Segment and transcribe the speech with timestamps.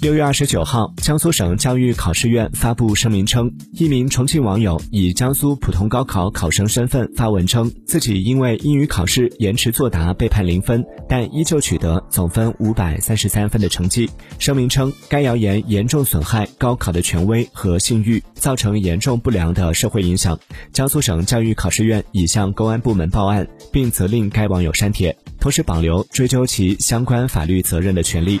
[0.00, 14.08] 六月二十九号，江苏省教育考试院发布声明称，一名重庆网友以江苏普通高考考生身份发文称，自己因为英语考试延迟作答被判零分，但依旧取得总分五百三十三分的成绩。
[14.38, 20.38] 声明称，该谣言严重损害高考的权威和信誉，造成严重不良的社会影响。
[20.72, 28.40] 江苏省教育考试院已向公安部门报案，并责令该网友删帖，同时保留追究其相关法律责任的权利。